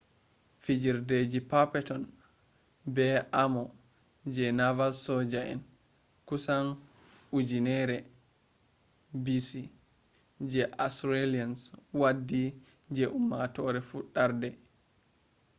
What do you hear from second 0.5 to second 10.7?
fijirdeji perpeton be armor je rival soja en. kusan 1000b.c. je